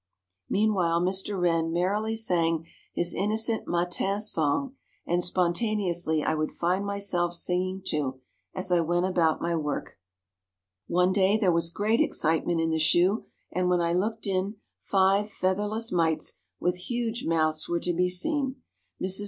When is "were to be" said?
17.69-18.09